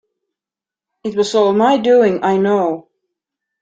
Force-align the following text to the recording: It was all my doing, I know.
It 1.03 1.15
was 1.15 1.35
all 1.35 1.53
my 1.53 1.77
doing, 1.77 2.23
I 2.23 2.37
know. 2.37 2.87